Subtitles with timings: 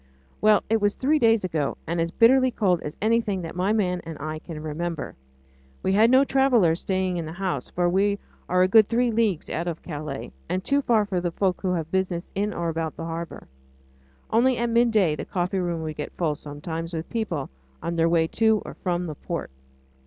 [0.41, 0.63] Well!
[0.67, 4.17] it was three days ago, and as bitterly cold as anything that my man and
[4.19, 5.13] I can remember.
[5.83, 8.17] We had no travellers staying in the house, for we
[8.49, 11.73] are a good three leagues out of Calais, and too far for the folk who
[11.73, 13.47] have business in or about the harbour.
[14.31, 17.51] Only at midday the coffee room would get full sometimes with people
[17.83, 19.51] on their way to or from the port.